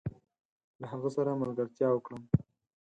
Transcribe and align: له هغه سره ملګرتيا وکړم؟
له 0.79 0.85
هغه 0.91 1.09
سره 1.15 1.39
ملګرتيا 1.41 1.89
وکړم؟ 1.93 2.21